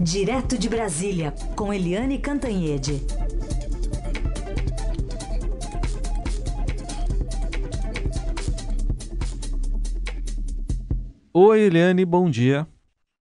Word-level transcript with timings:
Direto 0.00 0.56
de 0.56 0.68
Brasília, 0.68 1.34
com 1.56 1.74
Eliane 1.74 2.20
Cantanhede. 2.20 3.00
Oi, 11.34 11.60
Eliane, 11.62 12.04
bom 12.04 12.30
dia. 12.30 12.64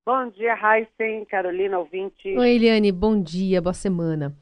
Bom 0.05 0.29
dia, 0.29 0.53
Heisen, 0.53 1.25
Carolina, 1.25 1.79
ouvinte. 1.79 2.37
Oi, 2.37 2.49
Eliane, 2.51 2.91
bom 2.91 3.19
dia, 3.19 3.59
boa 3.59 3.73
semana. 3.73 4.37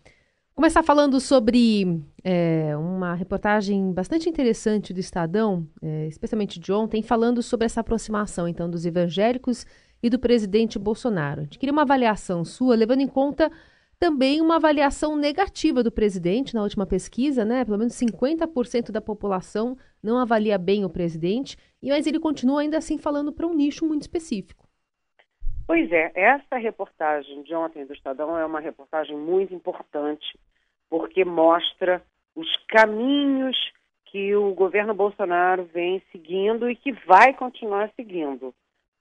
Começar 0.54 0.84
falando 0.84 1.22
sobre 1.22 2.02
é, 2.22 2.76
uma 2.76 3.14
reportagem 3.14 3.94
bastante 3.94 4.28
interessante 4.28 4.94
do 4.94 5.00
Estadão, 5.00 5.66
é, 5.82 6.08
especialmente 6.08 6.60
de 6.60 6.74
ontem, 6.74 7.02
falando 7.02 7.42
sobre 7.42 7.66
essa 7.66 7.80
aproximação 7.80 8.46
então 8.46 8.70
dos 8.70 8.86
evangélicos 8.86 9.66
e 10.02 10.10
do 10.10 10.20
presidente 10.20 10.78
Bolsonaro. 10.78 11.42
A 11.42 11.44
gente 11.44 11.60
queria 11.60 11.74
uma 11.74 11.82
avaliação 11.82 12.46
sua, 12.46 12.76
levando 12.76 13.02
em 13.02 13.08
conta 13.08 13.52
também 14.00 14.42
uma 14.42 14.58
avaliação 14.58 15.16
negativa 15.16 15.82
do 15.82 15.92
presidente 15.92 16.54
na 16.54 16.64
última 16.64 16.86
pesquisa, 16.86 17.46
né? 17.46 17.64
Pelo 17.64 17.78
menos 17.78 17.94
50% 17.94 18.92
da 18.92 19.02
população 19.02 19.78
não 20.04 20.20
avalia 20.20 20.58
bem 20.58 20.86
o 20.86 20.90
presidente, 20.90 21.58
mas 21.82 22.06
ele 22.06 22.20
continua 22.20 22.62
ainda 22.62 22.78
assim 22.78 22.98
falando 22.98 23.32
para 23.32 23.48
um 23.48 23.54
nicho 23.54 23.86
muito 23.86 24.04
específico. 24.04 24.66
Pois 25.68 25.92
é, 25.92 26.12
essa 26.14 26.58
reportagem 26.58 27.42
de 27.42 27.56
ontem 27.56 27.86
do 27.86 27.94
Estadão 27.94 28.38
é 28.38 28.46
uma 28.46 28.60
reportagem 28.60 29.18
muito 29.18 29.54
importante, 29.54 30.38
porque 30.90 31.26
mostra 31.26 32.04
os 32.36 32.48
caminhos 32.68 33.58
que 34.06 34.36
o 34.36 34.54
governo 34.54 34.94
Bolsonaro 34.94 35.68
vem 35.74 36.04
seguindo 36.12 36.70
e 36.70 36.76
que 36.76 36.92
vai 36.92 37.34
continuar 37.34 37.92
seguindo 37.96 38.54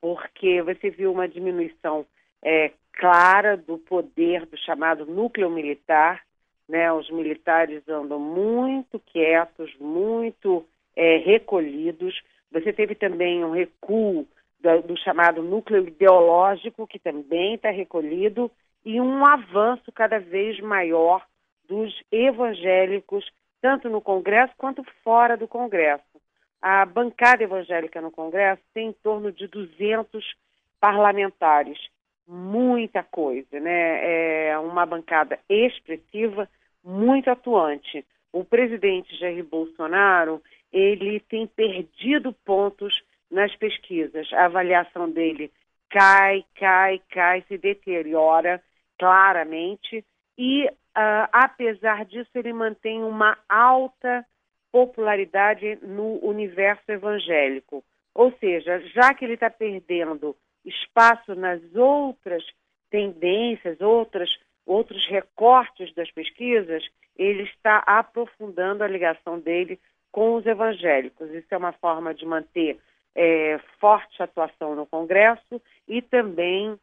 porque 0.05 0.61
você 0.61 0.91
viu 0.91 1.11
uma 1.11 1.27
diminuição 1.27 2.05
é, 2.43 2.73
clara 2.93 3.57
do 3.57 3.79
poder 3.79 4.45
do 4.45 4.59
chamado 4.59 5.07
núcleo 5.07 5.49
militar. 5.49 6.21
Né? 6.69 6.93
Os 6.93 7.09
militares 7.09 7.89
andam 7.89 8.21
muito 8.21 9.01
quietos, 9.01 9.75
muito 9.81 10.63
é, 10.95 11.17
recolhidos. 11.17 12.23
Você 12.53 12.71
teve 12.71 12.95
também 12.95 13.43
um 13.43 13.53
recuo 13.53 14.29
do, 14.61 14.83
do 14.83 14.99
chamado 14.99 15.43
núcleo 15.43 15.89
ideológico, 15.89 16.87
que 16.87 16.99
também 16.99 17.55
está 17.55 17.71
recolhido, 17.71 18.51
e 18.85 19.01
um 19.01 19.25
avanço 19.25 19.91
cada 19.91 20.19
vez 20.19 20.61
maior 20.61 21.25
dos 21.67 21.99
evangélicos, 22.13 23.25
tanto 23.63 23.89
no 23.89 24.03
Congresso 24.03 24.53
quanto 24.59 24.85
fora 25.03 25.35
do 25.35 25.49
Congresso. 25.49 26.14
A 26.67 26.87
bancada 26.87 27.45
evangélica 27.45 28.01
no 28.01 28.11
Congresso 28.11 28.63
tem 28.73 28.89
em 28.89 28.93
torno 28.95 29.31
de 29.31 29.47
200 29.49 30.25
parlamentares. 30.81 31.79
Muita 32.27 33.03
coisa, 33.03 33.61
né? 33.61 34.49
É 34.49 34.59
uma 34.59 34.87
bancada 34.87 35.39
expressiva, 35.47 36.49
muito 36.83 37.29
atuante. 37.29 38.03
O 38.33 38.47
presidente 38.47 39.15
Jair 39.19 39.45
Bolsonaro, 39.45 40.43
ele 40.73 41.21
tem 41.21 41.47
perdido 41.47 42.33
pontos 42.33 42.99
nas 43.31 43.55
pesquisas. 43.57 44.33
A 44.33 44.47
avaliação 44.47 45.11
dele 45.11 45.53
cai, 45.91 46.47
cai, 46.59 46.99
cai, 47.11 47.45
se 47.47 47.59
deteriora 47.59 48.59
claramente 48.99 50.03
e, 50.39 50.65
uh, 50.67 51.29
apesar 51.31 52.07
disso, 52.07 52.31
ele 52.35 52.55
mantém 52.55 53.03
uma 53.03 53.37
alta 53.47 54.25
popularidade 54.75 55.79
no 55.83 56.19
universo 56.27 56.83
evangélico. 56.89 57.85
Ou 58.13 58.33
seja, 58.41 58.81
já 58.89 59.15
que 59.15 59.25
ele 59.25 59.35
está 59.35 59.49
perdendo 59.49 60.35
espaço 60.65 61.37
nas 61.37 61.63
outras 61.77 62.43
tendências, 62.91 63.81
outras, 63.81 64.29
outros 64.67 65.07
recortes 65.07 65.95
das 65.95 66.11
pesquisas, 66.11 66.83
ele 67.17 67.45
está 67.45 67.85
aprofundando 67.87 68.83
a 68.83 68.89
ligação 68.89 69.39
dele 69.39 69.79
com 70.11 70.35
os 70.35 70.45
evangélicos. 70.45 71.31
Isso 71.31 71.55
é 71.55 71.57
uma 71.57 71.73
forma 71.75 72.13
de 72.13 72.27
manter 72.27 72.77
é, 73.15 73.61
forte 73.79 74.21
atuação 74.21 74.75
no 74.75 74.87
Congresso 74.87 75.63
e 75.87 76.03
também 76.03 76.77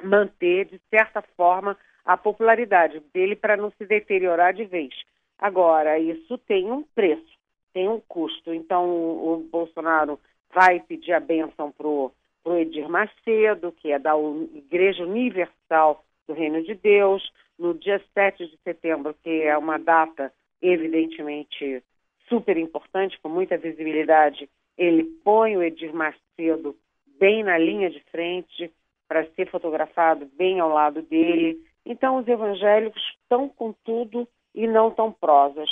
manter, 0.00 0.66
de 0.66 0.80
certa 0.88 1.20
forma, 1.36 1.76
a 2.04 2.16
popularidade 2.16 3.02
dele 3.12 3.34
para 3.34 3.56
não 3.56 3.72
se 3.72 3.84
deteriorar 3.84 4.54
de 4.54 4.64
vez. 4.64 4.94
Agora, 5.38 5.98
isso 5.98 6.36
tem 6.38 6.70
um 6.70 6.82
preço, 6.82 7.38
tem 7.72 7.88
um 7.88 8.00
custo. 8.00 8.52
Então, 8.52 8.88
o, 8.88 9.48
Bolsonaro 9.50 10.18
vai 10.52 10.80
pedir 10.80 11.12
a 11.12 11.20
benção 11.20 11.70
para 11.70 11.86
o 11.86 12.12
Edir 12.56 12.88
Macedo, 12.88 13.72
que 13.72 13.92
é 13.92 13.98
da 13.98 14.14
Igreja 14.54 15.04
Universal 15.04 16.04
do 16.26 16.34
Reino 16.34 16.62
de 16.62 16.74
Deus, 16.74 17.30
no 17.58 17.74
dia 17.74 18.02
7 18.14 18.46
de 18.46 18.56
setembro, 18.64 19.14
que 19.22 19.42
é 19.42 19.56
uma 19.56 19.78
data 19.78 20.32
evidentemente 20.60 21.82
super 22.28 22.56
importante, 22.56 23.18
com 23.20 23.28
muita 23.28 23.56
visibilidade, 23.56 24.48
ele 24.76 25.04
põe 25.24 25.56
o 25.56 25.62
Edir 25.62 25.94
Macedo 25.94 26.76
bem 27.18 27.42
na 27.42 27.58
linha 27.58 27.90
de 27.90 28.00
frente 28.10 28.70
para 29.08 29.26
ser 29.30 29.50
fotografado 29.50 30.26
bem 30.36 30.60
ao 30.60 30.68
lado 30.68 31.02
dele. 31.02 31.58
Então, 31.84 32.18
os 32.18 32.28
evangélicos 32.28 33.02
estão 33.22 33.48
com 33.48 33.72
tudo 33.84 34.28
e 34.58 34.66
não 34.66 34.90
tão 34.90 35.12
prosas. 35.12 35.70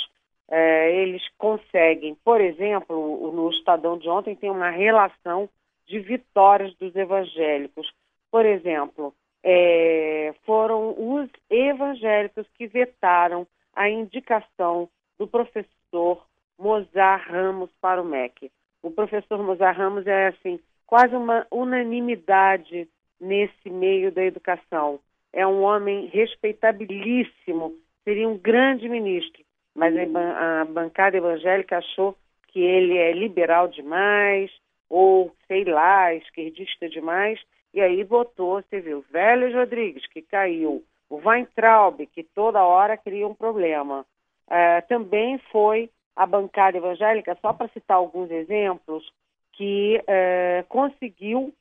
É, 0.49 0.95
eles 1.01 1.21
conseguem, 1.37 2.15
por 2.23 2.39
exemplo, 2.39 3.31
no 3.33 3.49
Estadão 3.49 3.97
de 3.97 4.07
ontem 4.07 4.33
tem 4.33 4.49
uma 4.49 4.69
relação 4.69 5.49
de 5.85 5.99
vitórias 5.99 6.73
dos 6.75 6.95
evangélicos. 6.95 7.91
Por 8.31 8.45
exemplo, 8.45 9.13
é, 9.43 10.33
foram 10.45 10.95
os 10.97 11.29
evangélicos 11.49 12.47
que 12.57 12.65
vetaram 12.65 13.45
a 13.75 13.89
indicação 13.89 14.87
do 15.19 15.27
professor 15.27 16.25
Mozart 16.57 17.29
Ramos 17.29 17.69
para 17.81 18.01
o 18.01 18.05
MEC. 18.05 18.49
O 18.81 18.89
professor 18.89 19.43
Mozart 19.43 19.77
Ramos 19.77 20.07
é 20.07 20.27
assim 20.27 20.59
quase 20.85 21.13
uma 21.13 21.45
unanimidade 21.51 22.87
nesse 23.19 23.69
meio 23.69 24.13
da 24.13 24.23
educação. 24.23 24.99
É 25.33 25.45
um 25.45 25.61
homem 25.61 26.05
respeitabilíssimo 26.05 27.75
seria 28.07 28.29
um 28.29 28.37
grande 28.37 28.87
ministro, 28.87 29.43
mas 29.75 29.93
a 29.97 30.63
bancada 30.63 31.17
evangélica 31.17 31.79
achou 31.79 32.15
que 32.47 32.61
ele 32.61 32.97
é 32.97 33.11
liberal 33.11 33.67
demais, 33.67 34.49
ou 34.89 35.35
sei 35.45 35.65
lá, 35.65 36.13
esquerdista 36.13 36.87
demais, 36.87 37.37
e 37.73 37.81
aí 37.81 38.05
votou, 38.05 38.61
você 38.61 38.79
viu, 38.79 39.03
Vélez 39.11 39.53
Rodrigues, 39.53 40.07
que 40.07 40.21
caiu, 40.21 40.81
o 41.09 41.15
Weintraub, 41.17 41.99
que 42.07 42.23
toda 42.23 42.63
hora 42.63 42.95
cria 42.95 43.27
um 43.27 43.35
problema. 43.35 44.05
É, 44.49 44.79
também 44.81 45.37
foi 45.51 45.89
a 46.15 46.25
bancada 46.25 46.77
evangélica, 46.77 47.37
só 47.41 47.51
para 47.51 47.67
citar 47.67 47.97
alguns 47.97 48.31
exemplos, 48.31 49.11
que 49.51 50.01
é, 50.07 50.63
conseguiu 50.69 51.53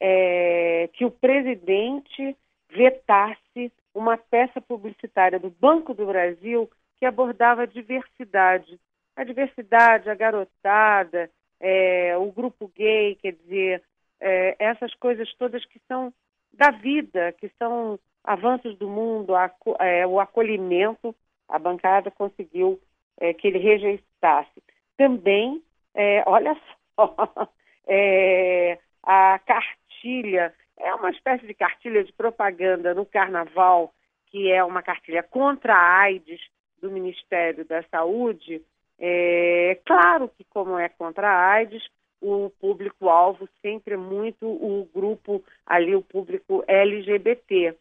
é, 0.00 0.90
que 0.94 1.04
o 1.04 1.10
presidente 1.12 2.36
vetasse 2.68 3.70
uma 3.94 4.18
peça 4.18 4.60
publicitária 4.60 5.38
do 5.38 5.50
Banco 5.50 5.94
do 5.94 6.06
Brasil 6.06 6.68
que 6.98 7.06
abordava 7.06 7.62
a 7.62 7.66
diversidade. 7.66 8.78
A 9.16 9.22
diversidade, 9.22 10.10
a 10.10 10.14
garotada, 10.14 11.30
é, 11.60 12.16
o 12.16 12.32
grupo 12.32 12.70
gay, 12.74 13.14
quer 13.16 13.32
dizer, 13.32 13.82
é, 14.20 14.56
essas 14.58 14.92
coisas 14.94 15.32
todas 15.34 15.64
que 15.66 15.80
são 15.86 16.12
da 16.52 16.70
vida, 16.70 17.32
que 17.32 17.48
são 17.58 17.98
avanços 18.22 18.76
do 18.78 18.88
mundo, 18.88 19.34
a, 19.34 19.50
é, 19.80 20.06
o 20.06 20.18
acolhimento, 20.18 21.14
a 21.48 21.58
bancada 21.58 22.10
conseguiu 22.10 22.80
é, 23.20 23.32
que 23.32 23.46
ele 23.46 23.58
rejeitasse. 23.58 24.62
Também, 24.96 25.62
é, 25.94 26.22
olha 26.26 26.56
só, 26.96 27.14
é, 27.86 28.78
a 29.02 29.38
cartilha 29.40 30.54
é 30.78 30.94
uma 30.94 31.10
espécie 31.10 31.46
de 31.46 31.54
cartilha 31.54 32.02
de 32.04 32.12
propaganda 32.12 32.94
no 32.94 33.06
carnaval, 33.06 33.92
que 34.26 34.50
é 34.50 34.62
uma 34.64 34.82
cartilha 34.82 35.22
contra 35.22 35.74
a 35.74 36.00
AIDS 36.00 36.40
do 36.80 36.90
Ministério 36.90 37.64
da 37.64 37.82
Saúde. 37.84 38.62
É 38.98 39.80
claro 39.84 40.28
que, 40.28 40.44
como 40.44 40.78
é 40.78 40.88
contra 40.88 41.28
a 41.28 41.52
AIDS, 41.52 41.82
o 42.20 42.50
público-alvo 42.60 43.48
sempre 43.60 43.94
é 43.94 43.98
muito 43.98 44.46
o 44.46 44.88
grupo 44.94 45.44
ali, 45.66 45.94
o 45.94 46.02
público 46.02 46.64
LGBT. 46.66 47.76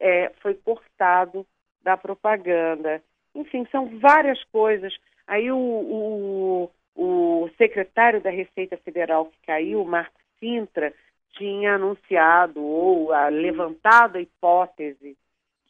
É, 0.00 0.30
foi 0.40 0.54
cortado 0.54 1.46
da 1.82 1.96
propaganda. 1.96 3.02
Enfim, 3.34 3.66
são 3.70 3.98
várias 3.98 4.42
coisas. 4.44 4.92
Aí 5.26 5.50
o, 5.50 5.56
o, 5.56 6.70
o 6.96 7.50
secretário 7.56 8.20
da 8.20 8.30
Receita 8.30 8.76
Federal 8.78 9.26
que 9.26 9.38
caiu, 9.46 9.84
Marco 9.84 10.20
Sintra, 10.40 10.92
tinha 11.32 11.74
anunciado 11.74 12.62
ou 12.62 13.12
a, 13.12 13.28
levantado 13.28 14.16
a 14.16 14.20
hipótese 14.20 15.16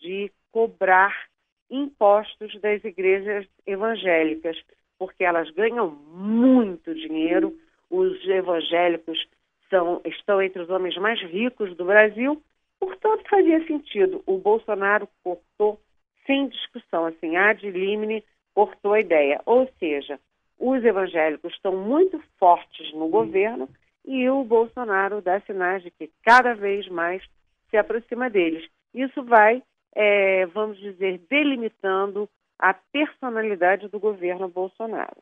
de 0.00 0.30
cobrar 0.50 1.26
impostos 1.70 2.60
das 2.60 2.84
igrejas 2.84 3.46
evangélicas, 3.66 4.60
porque 4.98 5.24
elas 5.24 5.50
ganham 5.50 5.90
muito 5.90 6.94
dinheiro, 6.94 7.56
os 7.90 8.22
evangélicos 8.26 9.26
são, 9.70 10.00
estão 10.04 10.42
entre 10.42 10.62
os 10.62 10.70
homens 10.70 10.96
mais 10.96 11.20
ricos 11.22 11.74
do 11.76 11.84
Brasil 11.84 12.42
Portanto, 12.82 13.22
fazia 13.30 13.64
sentido. 13.64 14.24
O 14.26 14.38
Bolsonaro 14.38 15.08
cortou 15.22 15.80
sem 16.26 16.48
discussão, 16.48 17.06
assim, 17.06 17.36
ad 17.36 17.70
limine, 17.70 18.24
cortou 18.52 18.94
a 18.94 19.00
ideia. 19.00 19.40
Ou 19.46 19.70
seja, 19.78 20.18
os 20.58 20.84
evangélicos 20.84 21.52
estão 21.54 21.76
muito 21.76 22.20
fortes 22.40 22.92
no 22.92 23.06
governo 23.06 23.68
e 24.04 24.28
o 24.28 24.44
Bolsonaro 24.44 25.20
dá 25.20 25.40
sinais 25.40 25.82
de 25.82 25.90
que 25.90 26.10
cada 26.24 26.54
vez 26.54 26.88
mais 26.88 27.22
se 27.70 27.76
aproxima 27.76 28.28
deles. 28.28 28.68
Isso 28.94 29.24
vai, 29.24 29.62
é, 29.94 30.46
vamos 30.46 30.78
dizer, 30.78 31.20
delimitando 31.30 32.28
a 32.58 32.74
personalidade 32.74 33.88
do 33.88 33.98
governo 33.98 34.48
Bolsonaro. 34.48 35.16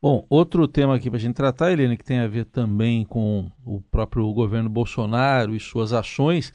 Bom, 0.00 0.26
outro 0.28 0.66
tema 0.66 0.96
aqui 0.96 1.08
para 1.08 1.16
a 1.16 1.20
gente 1.20 1.36
tratar, 1.36 1.70
Helene, 1.70 1.96
que 1.96 2.04
tem 2.04 2.18
a 2.18 2.26
ver 2.26 2.44
também 2.44 3.04
com 3.04 3.48
o 3.64 3.80
próprio 3.82 4.30
governo 4.32 4.68
Bolsonaro 4.68 5.54
e 5.54 5.60
suas 5.60 5.92
ações, 5.92 6.52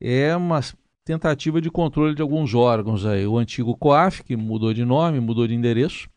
é 0.00 0.34
uma 0.34 0.60
tentativa 1.04 1.60
de 1.60 1.70
controle 1.70 2.14
de 2.14 2.22
alguns 2.22 2.54
órgãos 2.54 3.04
aí. 3.04 3.26
O 3.26 3.36
antigo 3.36 3.76
COAF, 3.76 4.24
que 4.24 4.34
mudou 4.34 4.72
de 4.72 4.84
nome, 4.84 5.20
mudou 5.20 5.46
de 5.46 5.54
endereço, 5.54 6.08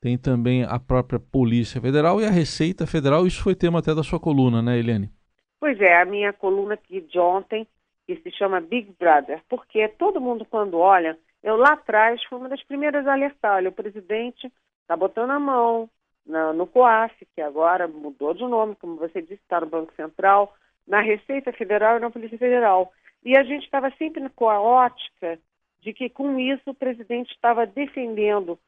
tem 0.00 0.16
também 0.16 0.64
a 0.64 0.78
própria 0.78 1.20
Polícia 1.20 1.80
Federal 1.80 2.20
e 2.20 2.24
a 2.24 2.30
Receita 2.30 2.86
Federal. 2.86 3.26
Isso 3.26 3.42
foi 3.42 3.54
tema 3.54 3.80
até 3.80 3.94
da 3.94 4.02
sua 4.02 4.18
coluna, 4.18 4.62
né, 4.62 4.78
Helene? 4.78 5.10
Pois 5.58 5.78
é, 5.80 6.00
a 6.00 6.04
minha 6.04 6.32
coluna 6.32 6.74
aqui 6.74 7.00
de 7.02 7.18
ontem, 7.18 7.66
que 8.06 8.16
se 8.16 8.30
chama 8.32 8.60
Big 8.60 8.94
Brother, 8.98 9.42
porque 9.48 9.86
todo 9.88 10.20
mundo 10.20 10.44
quando 10.44 10.78
olha, 10.78 11.18
eu 11.42 11.56
lá 11.56 11.74
atrás 11.74 12.22
fui 12.24 12.38
uma 12.38 12.48
das 12.48 12.62
primeiras 12.64 13.06
a 13.06 13.12
alertar, 13.12 13.56
olha, 13.56 13.68
o 13.68 13.72
presidente 13.72 14.50
está 14.82 14.96
botando 14.96 15.30
a 15.30 15.38
mão, 15.38 15.88
na, 16.26 16.52
no 16.52 16.66
COAF, 16.66 17.26
que 17.34 17.40
agora 17.40 17.86
mudou 17.86 18.32
de 18.32 18.42
nome, 18.42 18.76
como 18.76 18.96
você 18.96 19.20
disse, 19.20 19.34
está 19.34 19.60
no 19.60 19.66
Banco 19.66 19.92
Central, 19.94 20.54
na 20.86 21.00
Receita 21.00 21.52
Federal 21.52 21.96
e 21.96 22.00
na 22.00 22.10
Polícia 22.10 22.38
Federal. 22.38 22.92
E 23.24 23.36
a 23.36 23.42
gente 23.42 23.64
estava 23.64 23.90
sempre 23.98 24.26
com 24.30 24.48
a 24.48 24.60
ótica 24.60 25.38
de 25.80 25.92
que, 25.92 26.08
com 26.08 26.38
isso, 26.38 26.70
o 26.70 26.74
presidente 26.74 27.30
estava 27.32 27.66
defendendo 27.66 28.58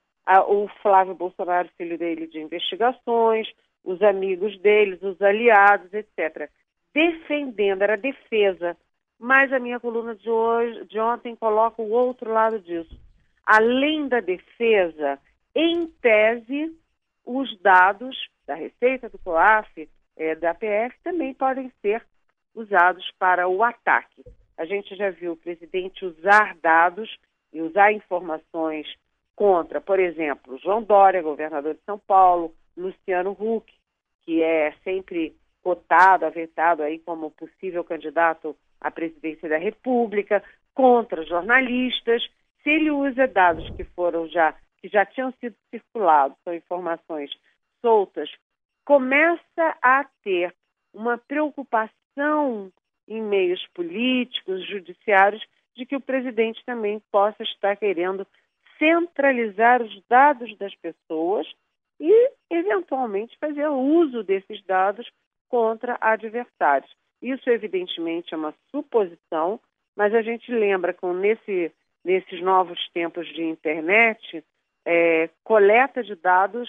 o 0.48 0.68
Flávio 0.82 1.14
Bolsonaro, 1.14 1.68
filho 1.76 1.98
dele, 1.98 2.26
de 2.26 2.40
investigações, 2.40 3.48
os 3.84 4.00
amigos 4.02 4.58
deles, 4.60 5.02
os 5.02 5.20
aliados, 5.20 5.92
etc. 5.92 6.48
Defendendo, 6.94 7.82
era 7.82 7.96
defesa. 7.96 8.76
Mas 9.18 9.52
a 9.52 9.58
minha 9.58 9.78
coluna 9.78 10.14
de 10.14 10.28
hoje, 10.28 10.84
de 10.86 10.98
ontem, 10.98 11.36
coloca 11.36 11.80
o 11.80 11.90
outro 11.90 12.32
lado 12.32 12.58
disso. 12.60 12.98
Além 13.44 14.08
da 14.08 14.20
defesa, 14.20 15.18
em 15.54 15.86
tese, 16.00 16.76
os 17.24 17.56
dados 17.60 18.16
da 18.46 18.54
Receita, 18.54 19.08
do 19.08 19.18
COAF, 19.18 19.88
é, 20.16 20.34
da 20.34 20.54
PF, 20.54 20.96
também 21.02 21.34
podem 21.34 21.72
ser 21.80 22.04
usados 22.54 23.10
para 23.18 23.48
o 23.48 23.62
ataque. 23.62 24.22
A 24.56 24.64
gente 24.64 24.94
já 24.94 25.10
viu 25.10 25.32
o 25.32 25.36
presidente 25.36 26.04
usar 26.04 26.56
dados 26.62 27.16
e 27.52 27.60
usar 27.60 27.92
informações 27.92 28.86
contra, 29.34 29.80
por 29.80 29.98
exemplo, 29.98 30.58
João 30.58 30.82
Dória, 30.82 31.22
governador 31.22 31.74
de 31.74 31.80
São 31.84 31.98
Paulo, 31.98 32.54
Luciano 32.76 33.36
Huck, 33.38 33.72
que 34.24 34.42
é 34.42 34.72
sempre 34.84 35.36
cotado, 35.62 36.24
avetado 36.24 36.82
aí 36.82 36.98
como 36.98 37.30
possível 37.30 37.84
candidato 37.84 38.56
à 38.80 38.90
presidência 38.90 39.48
da 39.48 39.58
República, 39.58 40.42
contra 40.74 41.24
jornalistas. 41.24 42.22
Se 42.62 42.70
ele 42.70 42.90
usa 42.90 43.26
dados 43.26 43.68
que 43.76 43.84
foram 43.84 44.28
já 44.28 44.54
que 44.78 44.88
já 44.88 45.06
tinham 45.06 45.32
sido 45.40 45.54
circulados, 45.70 46.36
são 46.42 46.52
informações 46.52 47.30
soltas, 47.80 48.28
começa 48.84 49.76
a 49.80 50.04
ter 50.24 50.52
uma 50.92 51.16
preocupação 51.16 52.72
em 53.06 53.22
meios 53.22 53.64
políticos, 53.74 54.66
judiciários, 54.68 55.42
de 55.76 55.86
que 55.86 55.94
o 55.94 56.00
presidente 56.00 56.62
também 56.66 57.00
possa 57.12 57.44
estar 57.44 57.76
querendo 57.76 58.26
centralizar 58.82 59.80
os 59.80 60.02
dados 60.08 60.58
das 60.58 60.74
pessoas 60.74 61.46
e, 62.00 62.32
eventualmente, 62.50 63.38
fazer 63.38 63.68
uso 63.68 64.24
desses 64.24 64.60
dados 64.64 65.08
contra 65.48 65.96
adversários. 66.00 66.90
Isso, 67.20 67.48
evidentemente, 67.48 68.34
é 68.34 68.36
uma 68.36 68.52
suposição, 68.72 69.60
mas 69.96 70.12
a 70.12 70.20
gente 70.20 70.50
lembra 70.50 70.92
que 70.92 71.06
nesse, 71.06 71.72
nesses 72.04 72.42
novos 72.42 72.80
tempos 72.92 73.28
de 73.28 73.44
internet, 73.44 74.44
é, 74.84 75.30
coleta 75.44 76.02
de 76.02 76.16
dados, 76.16 76.68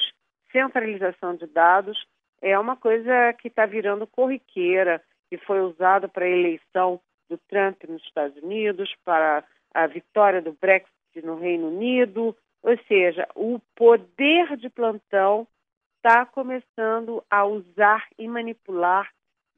centralização 0.52 1.36
de 1.36 1.48
dados, 1.48 1.98
é 2.44 2.60
uma 2.60 2.76
coisa 2.76 3.34
que 3.40 3.48
está 3.48 3.66
virando 3.66 4.06
corriqueira, 4.06 5.02
que 5.32 5.38
foi 5.38 5.62
usada 5.62 6.08
para 6.08 6.26
a 6.26 6.30
eleição 6.30 7.02
do 7.28 7.40
Trump 7.50 7.82
nos 7.90 8.04
Estados 8.04 8.38
Unidos, 8.44 8.94
para 9.04 9.44
a 9.74 9.88
vitória 9.88 10.44
do 10.44 10.52
Brexit 10.52 10.94
no 11.22 11.36
Reino 11.36 11.68
Unido, 11.68 12.36
ou 12.62 12.78
seja, 12.88 13.28
o 13.36 13.60
poder 13.76 14.58
de 14.58 14.70
plantão 14.70 15.48
está 15.98 16.26
começando 16.26 17.24
a 17.30 17.46
usar 17.46 18.08
e 18.18 18.28
manipular 18.28 19.10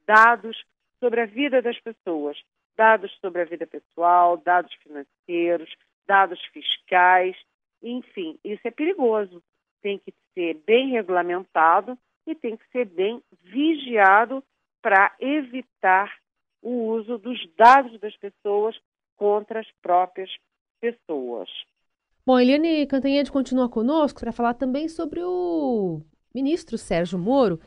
dados 0.06 0.63
sobre 1.00 1.22
a 1.22 1.25
vida 1.25 1.62
das 1.62 1.80
pessoas, 1.80 2.38
dados 2.75 3.12
sobre 3.19 3.42
a 3.42 3.46
vida 3.46 3.66
pessoal, 3.66 4.38
dados 4.38 4.74
financeiros, 4.75 5.74
dados 6.07 6.40
fiscais, 6.54 7.36
enfim, 7.81 8.40
isso 8.44 8.68
é 8.68 8.72
perigoso. 8.72 9.42
Tem 9.81 10.00
que 10.00 10.13
ser 10.34 10.56
bem 10.66 10.90
regulamentado 10.90 11.98
e 12.25 12.34
tem 12.34 12.58
que 12.58 12.68
ser 12.72 12.86
bem 12.86 13.22
vigiado 13.44 14.44
para 14.81 15.16
evitar 15.19 16.16
o 16.62 16.88
uso 16.88 17.18
dos 17.19 17.40
dados 17.56 18.00
das 18.00 18.16
pessoas 18.18 18.75
contra 19.16 19.60
as 19.60 19.72
próprias 19.81 20.30
pessoas. 20.92 21.50
Bom, 22.26 22.40
Eliane 22.40 22.86
Cantanhede 22.88 23.32
continua 23.32 23.70
conosco 23.70 24.20
para 24.20 24.32
falar 24.32 24.54
também 24.56 24.88
sobre 24.88 25.22
o 25.24 26.02
ministro 26.34 26.78
Sérgio 26.78 27.20
Moro. 27.20 27.60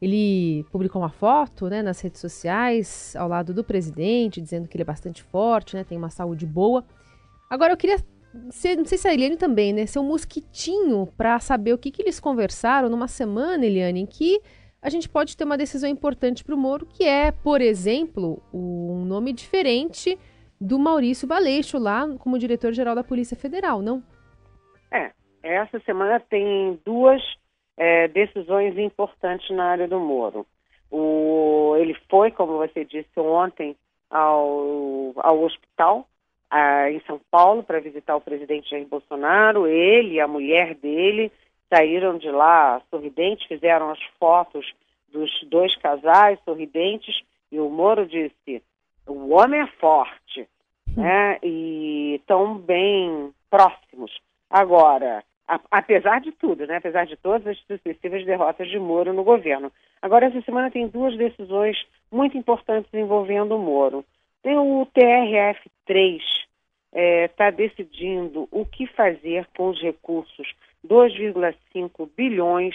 Ele 0.00 0.64
publicou 0.70 1.00
uma 1.00 1.08
foto 1.08 1.68
né, 1.68 1.82
nas 1.82 2.00
redes 2.00 2.20
sociais 2.20 3.16
ao 3.16 3.28
lado 3.28 3.54
do 3.54 3.64
presidente, 3.64 4.40
dizendo 4.40 4.68
que 4.68 4.76
ele 4.76 4.82
é 4.82 4.84
bastante 4.84 5.22
forte, 5.22 5.76
né, 5.76 5.84
tem 5.84 5.96
uma 5.96 6.10
saúde 6.10 6.44
boa. 6.44 6.84
Agora 7.48 7.72
eu 7.72 7.76
queria 7.76 7.96
ser, 8.50 8.76
não 8.76 8.84
sei 8.84 8.98
se 8.98 9.08
a 9.08 9.14
Eliane 9.14 9.36
também, 9.36 9.72
né? 9.72 9.86
Ser 9.86 10.00
um 10.00 10.08
mosquitinho 10.08 11.06
para 11.16 11.38
saber 11.38 11.72
o 11.72 11.78
que, 11.78 11.90
que 11.90 12.02
eles 12.02 12.18
conversaram 12.18 12.88
numa 12.88 13.08
semana, 13.08 13.64
Eliane, 13.64 14.00
em 14.00 14.06
que 14.06 14.40
a 14.82 14.90
gente 14.90 15.08
pode 15.08 15.36
ter 15.36 15.44
uma 15.44 15.56
decisão 15.56 15.88
importante 15.88 16.44
para 16.44 16.54
o 16.54 16.58
Moro, 16.58 16.84
que 16.84 17.04
é, 17.04 17.30
por 17.30 17.62
exemplo, 17.62 18.42
um 18.52 19.04
nome 19.06 19.32
diferente 19.32 20.18
do 20.64 20.78
Maurício 20.78 21.28
Baleixo 21.28 21.78
lá 21.78 22.08
como 22.18 22.38
diretor-geral 22.38 22.94
da 22.94 23.04
Polícia 23.04 23.36
Federal, 23.36 23.82
não? 23.82 24.02
É, 24.90 25.12
essa 25.42 25.78
semana 25.80 26.18
tem 26.18 26.80
duas 26.86 27.22
é, 27.76 28.08
decisões 28.08 28.78
importantes 28.78 29.50
na 29.50 29.66
área 29.66 29.86
do 29.86 30.00
Moro. 30.00 30.46
O, 30.90 31.74
ele 31.78 31.94
foi, 32.08 32.30
como 32.30 32.56
você 32.56 32.84
disse 32.84 33.18
ontem, 33.20 33.76
ao, 34.10 35.12
ao 35.16 35.42
hospital 35.42 36.06
em 36.88 37.00
São 37.00 37.20
Paulo 37.32 37.64
para 37.64 37.80
visitar 37.80 38.14
o 38.14 38.20
presidente 38.20 38.70
Jair 38.70 38.86
Bolsonaro. 38.86 39.66
Ele 39.66 40.14
e 40.14 40.20
a 40.20 40.28
mulher 40.28 40.76
dele 40.76 41.32
saíram 41.68 42.16
de 42.16 42.30
lá 42.30 42.80
sorridentes, 42.90 43.48
fizeram 43.48 43.90
as 43.90 44.00
fotos 44.20 44.64
dos 45.08 45.30
dois 45.48 45.74
casais 45.76 46.38
sorridentes 46.44 47.22
e 47.50 47.58
o 47.58 47.68
Moro 47.68 48.06
disse: 48.06 48.62
o 49.06 49.34
homem 49.34 49.60
é 49.60 49.66
forte, 49.78 50.48
né? 50.96 51.38
E 51.42 52.16
estão 52.16 52.56
bem 52.56 53.32
próximos. 53.50 54.12
Agora, 54.50 55.22
a, 55.48 55.60
apesar 55.70 56.20
de 56.20 56.32
tudo, 56.32 56.66
né? 56.66 56.76
Apesar 56.76 57.06
de 57.06 57.16
todas 57.16 57.46
as 57.46 57.58
sucessivas 57.60 58.24
derrotas 58.24 58.68
de 58.68 58.78
Moro 58.78 59.12
no 59.12 59.24
governo. 59.24 59.70
Agora, 60.00 60.26
essa 60.26 60.40
semana 60.42 60.70
tem 60.70 60.88
duas 60.88 61.16
decisões 61.16 61.76
muito 62.10 62.36
importantes 62.36 62.92
envolvendo 62.92 63.56
o 63.56 63.58
Moro. 63.58 64.04
Tem 64.42 64.58
o 64.58 64.86
TRF3, 64.94 66.18
está 66.18 66.44
é, 66.92 67.28
tá 67.28 67.50
decidindo 67.50 68.46
o 68.50 68.64
que 68.64 68.86
fazer 68.86 69.46
com 69.56 69.70
os 69.70 69.80
recursos 69.80 70.46
2,5 70.86 72.08
bilhões 72.14 72.74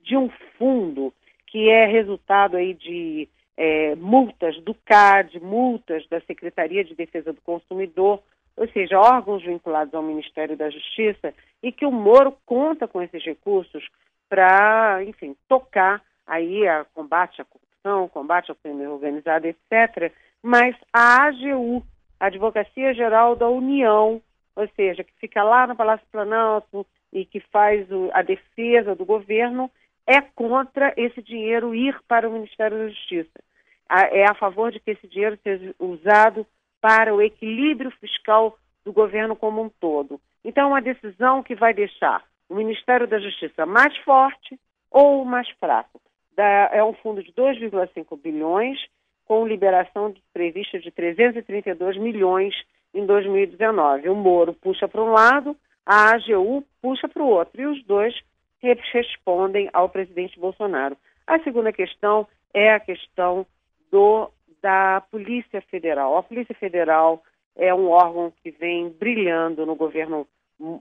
de 0.00 0.16
um 0.16 0.30
fundo 0.56 1.12
que 1.46 1.68
é 1.68 1.86
resultado 1.86 2.56
aí 2.56 2.74
de 2.74 3.28
é, 3.60 3.96
multas 3.96 4.56
do 4.62 4.72
CAD, 4.72 5.40
multas 5.40 6.06
da 6.08 6.20
Secretaria 6.20 6.84
de 6.84 6.94
Defesa 6.94 7.32
do 7.32 7.40
Consumidor, 7.40 8.22
ou 8.56 8.68
seja, 8.68 9.00
órgãos 9.00 9.42
vinculados 9.42 9.92
ao 9.92 10.02
Ministério 10.02 10.56
da 10.56 10.70
Justiça, 10.70 11.34
e 11.60 11.72
que 11.72 11.84
o 11.84 11.90
Moro 11.90 12.36
conta 12.46 12.86
com 12.86 13.02
esses 13.02 13.24
recursos 13.24 13.84
para, 14.28 15.02
enfim, 15.04 15.36
tocar 15.48 16.00
aí 16.24 16.68
a 16.68 16.84
combate 16.94 17.42
à 17.42 17.44
corrupção, 17.44 18.08
combate 18.08 18.48
ao 18.48 18.56
crime 18.56 18.86
organizado, 18.86 19.48
etc. 19.48 20.12
Mas 20.40 20.76
a 20.92 21.24
AGU, 21.24 21.82
Advocacia 22.20 22.94
Geral 22.94 23.34
da 23.34 23.48
União, 23.48 24.22
ou 24.54 24.68
seja, 24.76 25.02
que 25.02 25.12
fica 25.18 25.42
lá 25.42 25.66
no 25.66 25.74
Palácio 25.74 26.06
Planalto 26.12 26.86
e 27.12 27.24
que 27.24 27.40
faz 27.40 27.90
o, 27.90 28.08
a 28.12 28.22
defesa 28.22 28.94
do 28.94 29.04
governo, 29.04 29.68
é 30.06 30.20
contra 30.20 30.94
esse 30.96 31.20
dinheiro 31.20 31.74
ir 31.74 31.98
para 32.06 32.28
o 32.28 32.32
Ministério 32.32 32.78
da 32.78 32.88
Justiça. 32.88 33.47
É 33.90 34.28
a 34.28 34.34
favor 34.34 34.70
de 34.70 34.80
que 34.80 34.90
esse 34.90 35.06
dinheiro 35.06 35.38
seja 35.42 35.74
usado 35.78 36.46
para 36.80 37.14
o 37.14 37.22
equilíbrio 37.22 37.90
fiscal 37.92 38.58
do 38.84 38.92
governo 38.92 39.34
como 39.34 39.62
um 39.62 39.68
todo. 39.68 40.20
Então, 40.44 40.64
é 40.64 40.68
uma 40.68 40.82
decisão 40.82 41.42
que 41.42 41.54
vai 41.54 41.74
deixar 41.74 42.22
o 42.48 42.54
Ministério 42.54 43.06
da 43.06 43.18
Justiça 43.18 43.66
mais 43.66 43.96
forte 43.98 44.58
ou 44.90 45.24
mais 45.24 45.48
fraco. 45.60 46.00
é 46.36 46.82
um 46.82 46.94
fundo 46.94 47.22
de 47.22 47.32
2,5 47.32 48.16
bilhões, 48.20 48.78
com 49.26 49.46
liberação 49.46 50.14
prevista 50.32 50.78
de 50.78 50.90
332 50.90 51.98
milhões 51.98 52.54
em 52.94 53.04
2019. 53.04 54.08
O 54.08 54.14
Moro 54.14 54.54
puxa 54.54 54.88
para 54.88 55.02
um 55.02 55.10
lado, 55.10 55.56
a 55.84 56.14
AGU 56.14 56.64
puxa 56.80 57.08
para 57.08 57.22
o 57.22 57.28
outro, 57.28 57.60
e 57.60 57.66
os 57.66 57.84
dois 57.84 58.14
respondem 58.62 59.68
ao 59.72 59.88
presidente 59.88 60.38
Bolsonaro. 60.38 60.96
A 61.26 61.38
segunda 61.40 61.72
questão 61.72 62.26
é 62.54 62.72
a 62.72 62.80
questão 62.80 63.46
do, 63.90 64.30
da 64.62 65.02
Polícia 65.10 65.60
Federal. 65.62 66.16
A 66.16 66.22
Polícia 66.22 66.54
Federal 66.54 67.22
é 67.56 67.74
um 67.74 67.88
órgão 67.88 68.32
que 68.42 68.50
vem 68.50 68.88
brilhando 68.88 69.66
no 69.66 69.74
governo 69.74 70.26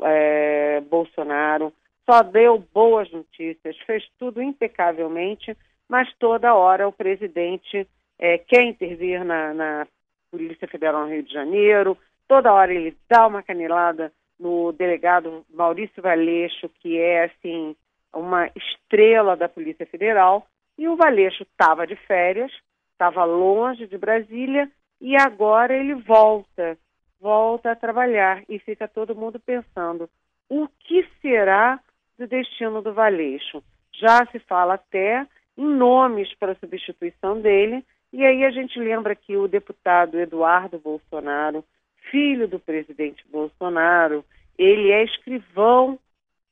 é, 0.04 0.82
Bolsonaro, 0.82 1.74
só 2.10 2.22
deu 2.24 2.64
boas 2.74 3.12
notícias, 3.12 3.78
fez 3.86 4.04
tudo 4.18 4.42
impecavelmente, 4.42 5.56
mas 5.90 6.12
toda 6.18 6.56
hora 6.56 6.88
o 6.88 6.92
presidente 6.92 7.88
é, 8.18 8.38
quer 8.38 8.64
intervir 8.64 9.24
na, 9.24 9.54
na 9.54 9.88
Polícia 10.32 10.68
Federal 10.68 11.06
no 11.06 11.14
Rio 11.14 11.24
de 11.24 11.34
Janeiro, 11.34 11.98
toda 12.28 12.54
hora 12.54 12.74
ele 12.74 12.96
dá 13.10 13.28
uma 13.28 13.44
canelada 13.44 14.12
no 14.40 14.72
delegado 14.72 15.46
Maurício 15.50 16.02
Valeixo, 16.02 16.70
que 16.82 16.98
é 17.00 17.26
assim 17.26 17.76
uma 18.14 18.50
estrela 18.56 19.36
da 19.36 19.50
Polícia 19.50 19.86
Federal, 19.86 20.48
e 20.78 20.88
o 20.88 20.96
Valeixo 20.96 21.44
estava 21.44 21.86
de 21.86 21.96
férias, 21.96 22.52
estava 22.98 23.24
longe 23.24 23.86
de 23.86 23.96
Brasília 23.96 24.70
e 25.00 25.16
agora 25.16 25.78
ele 25.78 25.94
volta, 25.94 26.76
volta 27.22 27.72
a 27.72 27.76
trabalhar 27.76 28.44
e 28.50 28.58
fica 28.58 28.88
todo 28.88 29.16
mundo 29.16 29.40
pensando 29.40 30.10
o 30.50 30.68
que 30.68 31.08
será 31.22 31.80
do 32.18 32.26
destino 32.26 32.82
do 32.82 32.94
Valeixo. 32.94 33.64
Já 33.94 34.26
se 34.32 34.40
fala 34.40 34.74
até 34.74 35.28
em 35.56 35.66
nomes 35.66 36.34
para 36.36 36.56
substituição 36.56 37.40
dele, 37.40 37.86
e 38.12 38.26
aí 38.26 38.44
a 38.44 38.50
gente 38.50 38.80
lembra 38.80 39.16
que 39.16 39.36
o 39.36 39.48
deputado 39.48 40.20
Eduardo 40.20 40.80
Bolsonaro, 40.80 41.64
filho 42.10 42.48
do 42.48 42.60
presidente 42.60 43.24
Bolsonaro, 43.30 44.26
ele 44.58 44.92
é 44.92 45.04
escrivão 45.04 46.00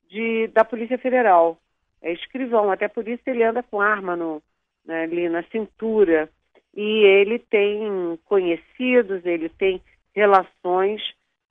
de, 0.10 0.48
da 0.48 0.64
Polícia 0.64 0.98
Federal. 0.98 1.58
É 2.02 2.12
escrivão, 2.12 2.72
até 2.72 2.88
por 2.88 3.08
isso 3.08 3.24
ele 3.26 3.44
anda 3.44 3.64
com 3.64 3.82
arma 3.82 4.16
no, 4.16 4.42
né, 4.86 5.04
ali 5.04 5.28
na 5.28 5.44
cintura. 5.44 6.30
E 6.76 7.04
ele 7.04 7.40
tem 7.40 8.20
conhecidos, 8.26 9.26
ele 9.26 9.50
tem 9.50 9.82
relações 10.14 11.02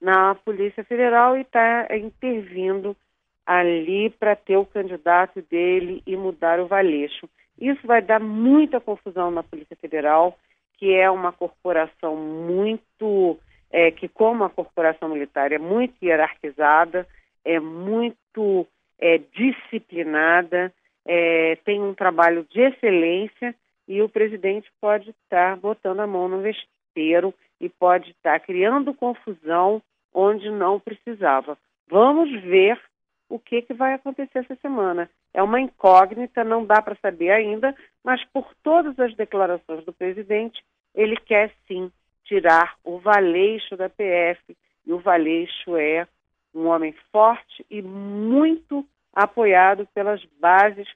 na 0.01 0.35
Polícia 0.35 0.85
Federal 0.85 1.37
e 1.37 1.41
está 1.41 1.89
intervindo 1.97 2.95
ali 3.47 4.11
para 4.11 4.37
ter 4.37 4.57
o 4.57 4.67
candidato 4.67 5.43
dele 5.43 6.03
e 6.07 6.17
mudar 6.17 6.61
o 6.61 6.67
Valeixo. 6.67 7.29
Isso 7.59 7.87
vai 7.87 8.03
dar 8.03 8.21
muita 8.21 8.81
confusão 8.81 9.31
na 9.31 9.43
Polícia 9.43 9.77
Federal, 9.77 10.39
que 10.77 10.93
é 10.93 11.11
uma 11.11 11.33
corporação 11.33 12.17
muito, 12.17 13.39
é, 13.71 13.91
que 13.91 14.09
como 14.09 14.45
a 14.45 14.51
corporação 14.51 15.09
militar 15.09 15.53
é 15.53 15.59
muito 15.59 15.95
hierarquizada, 16.03 17.07
é 17.45 17.61
muito 17.61 18.67
é, 18.99 19.19
disciplinada, 19.19 20.73
é, 21.07 21.57
tem 21.65 21.81
um 21.83 21.95
trabalho 21.95 22.47
de 22.51 22.61
excelência 22.61 23.55
e 23.87 24.01
o 24.03 24.09
presidente 24.09 24.71
pode 24.81 25.11
estar 25.11 25.57
botando 25.57 26.01
a 26.01 26.07
mão 26.07 26.29
no 26.29 26.41
vesteiro 26.41 27.35
e 27.61 27.69
pode 27.69 28.11
estar 28.11 28.41
criando 28.41 28.95
confusão 28.95 29.83
onde 30.13 30.51
não 30.51 30.79
precisava. 30.81 31.59
Vamos 31.89 32.31
ver 32.43 32.81
o 33.29 33.39
que, 33.39 33.63
que 33.63 33.75
vai 33.75 33.95
acontecer 33.95 34.39
essa 34.39 34.55
semana. 34.57 35.11
É 35.33 35.43
uma 35.43 35.61
incógnita, 35.61 36.45
não 36.45 36.65
dá 36.65 36.81
para 36.81 36.97
saber 36.97 37.31
ainda, 37.31 37.75
mas 38.03 38.25
por 38.27 38.49
todas 38.63 38.99
as 39.01 39.15
declarações 39.17 39.85
do 39.85 39.93
presidente, 39.93 40.63
ele 40.95 41.17
quer 41.17 41.53
sim 41.67 41.91
tirar 42.25 42.77
o 42.85 42.99
Valeixo 42.99 43.77
da 43.77 43.89
PF. 43.89 44.57
E 44.87 44.93
o 44.93 44.99
Valeixo 44.99 45.77
é 45.77 46.07
um 46.55 46.67
homem 46.67 46.95
forte 47.11 47.65
e 47.69 47.83
muito 47.83 48.87
apoiado 49.13 49.87
pelas 49.95 50.25
bases, 50.41 50.89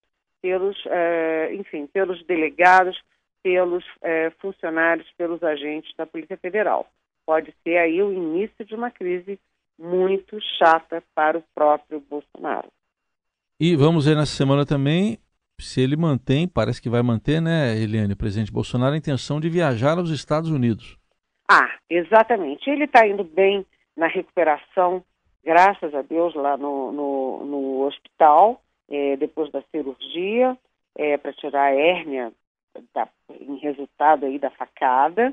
pelos, 0.42 0.76
eh, 0.86 1.54
enfim, 1.54 1.86
pelos 1.86 2.24
delegados, 2.26 3.00
pelos 3.42 3.84
eh, 4.02 4.30
funcionários, 4.40 5.10
pelos 5.16 5.42
agentes 5.42 5.94
da 5.96 6.06
Polícia 6.06 6.36
Federal. 6.36 6.88
Pode 7.26 7.54
ser 7.62 7.78
aí 7.78 8.02
o 8.02 8.12
início 8.12 8.64
de 8.64 8.74
uma 8.74 8.90
crise 8.90 9.38
muito 9.78 10.38
chata 10.58 11.02
para 11.14 11.38
o 11.38 11.44
próprio 11.54 12.00
Bolsonaro. 12.00 12.68
E 13.60 13.76
vamos 13.76 14.06
ver 14.06 14.16
nessa 14.16 14.34
semana 14.34 14.64
também 14.64 15.18
se 15.60 15.80
ele 15.80 15.96
mantém, 15.96 16.46
parece 16.46 16.80
que 16.80 16.88
vai 16.88 17.02
manter, 17.02 17.40
né, 17.40 17.76
Eliane, 17.76 18.12
o 18.12 18.16
presidente 18.16 18.52
Bolsonaro, 18.52 18.94
a 18.94 18.98
intenção 18.98 19.40
de 19.40 19.48
viajar 19.48 19.98
aos 19.98 20.10
Estados 20.10 20.50
Unidos. 20.50 20.96
Ah, 21.50 21.68
exatamente. 21.90 22.68
Ele 22.70 22.84
está 22.84 23.06
indo 23.06 23.24
bem 23.24 23.66
na 23.96 24.06
recuperação, 24.06 25.02
graças 25.44 25.92
a 25.94 26.02
Deus, 26.02 26.34
lá 26.34 26.56
no, 26.56 26.92
no, 26.92 27.44
no 27.44 27.86
hospital, 27.86 28.62
é, 28.90 29.16
depois 29.16 29.50
da 29.50 29.62
cirurgia, 29.70 30.56
é, 30.96 31.16
para 31.16 31.32
tirar 31.32 31.64
a 31.64 31.74
hérnia 31.74 32.32
da, 32.94 33.08
em 33.30 33.56
resultado 33.56 34.26
aí 34.26 34.38
da 34.38 34.50
facada. 34.50 35.32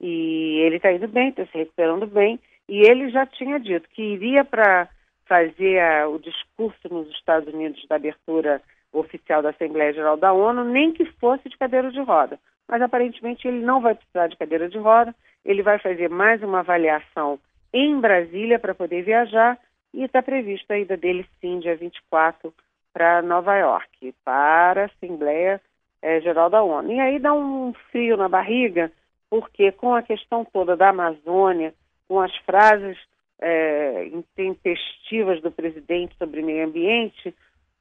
E 0.00 0.60
ele 0.60 0.76
está 0.76 0.92
indo 0.92 1.08
bem, 1.08 1.30
está 1.30 1.46
se 1.46 1.56
recuperando 1.56 2.06
bem. 2.06 2.38
E 2.68 2.80
ele 2.80 3.10
já 3.10 3.24
tinha 3.26 3.58
dito 3.58 3.88
que 3.90 4.02
iria 4.02 4.44
para 4.44 4.88
fazer 5.26 5.80
a, 5.80 6.08
o 6.08 6.18
discurso 6.18 6.88
nos 6.90 7.08
Estados 7.10 7.52
Unidos 7.52 7.84
da 7.88 7.96
abertura 7.96 8.60
oficial 8.92 9.42
da 9.42 9.50
Assembleia 9.50 9.92
Geral 9.92 10.16
da 10.16 10.32
ONU, 10.32 10.64
nem 10.64 10.92
que 10.92 11.04
fosse 11.04 11.48
de 11.48 11.56
cadeira 11.56 11.90
de 11.90 12.00
roda. 12.00 12.38
Mas 12.68 12.82
aparentemente 12.82 13.46
ele 13.46 13.60
não 13.60 13.80
vai 13.80 13.94
precisar 13.94 14.26
de 14.28 14.36
cadeira 14.36 14.68
de 14.68 14.78
roda, 14.78 15.14
ele 15.44 15.62
vai 15.62 15.78
fazer 15.78 16.08
mais 16.08 16.42
uma 16.42 16.60
avaliação 16.60 17.38
em 17.72 18.00
Brasília 18.00 18.58
para 18.58 18.74
poder 18.74 19.02
viajar 19.02 19.58
e 19.92 20.02
está 20.02 20.22
previsto 20.22 20.70
a 20.72 20.78
ida 20.78 20.96
dele 20.96 21.26
sim, 21.40 21.60
dia 21.60 21.76
24, 21.76 22.52
para 22.96 23.20
Nova 23.20 23.54
York, 23.54 24.14
para 24.24 24.84
a 24.84 24.86
Assembleia 24.86 25.60
é, 26.00 26.18
Geral 26.22 26.48
da 26.48 26.62
ONU. 26.62 26.90
E 26.90 26.98
aí 26.98 27.18
dá 27.18 27.30
um 27.30 27.74
frio 27.92 28.16
na 28.16 28.26
barriga, 28.26 28.90
porque 29.28 29.70
com 29.70 29.94
a 29.94 30.00
questão 30.00 30.46
toda 30.46 30.74
da 30.74 30.88
Amazônia, 30.88 31.74
com 32.08 32.18
as 32.22 32.34
frases 32.36 32.96
é, 33.38 34.06
intempestivas 34.06 35.42
do 35.42 35.50
presidente 35.50 36.16
sobre 36.16 36.40
meio 36.40 36.64
ambiente, 36.64 37.34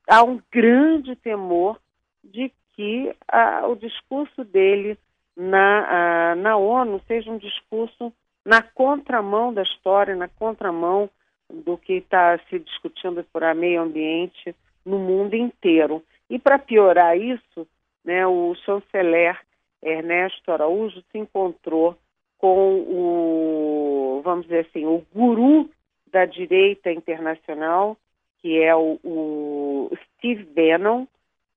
há 0.05 0.21
um 0.21 0.41
grande 0.51 1.15
temor 1.15 1.79
de 2.21 2.51
que 2.73 3.15
a, 3.25 3.65
o 3.67 3.75
discurso 3.77 4.43
dele 4.43 4.97
na, 5.33 6.31
a, 6.31 6.35
na 6.35 6.57
ONU 6.57 7.01
seja 7.07 7.31
um 7.31 7.37
discurso 7.37 8.11
na 8.43 8.61
contramão 8.61 9.53
da 9.53 9.63
história, 9.63 10.13
na 10.13 10.27
contramão 10.27 11.09
do 11.49 11.77
que 11.77 11.93
está 11.93 12.37
se 12.49 12.59
discutindo 12.59 13.23
por 13.31 13.41
meio 13.55 13.81
ambiente 13.81 14.53
no 14.85 14.99
mundo 14.99 15.35
inteiro. 15.35 16.03
E 16.29 16.37
para 16.37 16.59
piorar 16.59 17.17
isso, 17.17 17.67
né, 18.03 18.25
o 18.25 18.53
chanceler 18.65 19.39
Ernesto 19.81 20.51
Araújo 20.51 21.03
se 21.11 21.17
encontrou 21.17 21.97
com 22.37 22.79
o, 22.81 24.21
vamos 24.23 24.45
dizer 24.45 24.67
assim, 24.67 24.85
o 24.85 25.05
guru 25.13 25.69
da 26.11 26.25
direita 26.25 26.91
internacional, 26.91 27.97
que 28.41 28.61
é 28.61 28.75
o, 28.75 28.99
o 29.03 29.91
Steve 30.05 30.43
Bannon. 30.43 31.05